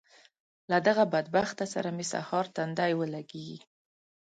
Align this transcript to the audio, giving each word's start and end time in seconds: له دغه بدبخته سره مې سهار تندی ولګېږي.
له 0.69 0.77
دغه 0.87 1.03
بدبخته 1.13 1.65
سره 1.73 1.89
مې 1.95 2.05
سهار 2.13 2.45
تندی 2.55 2.91
ولګېږي. 2.95 3.59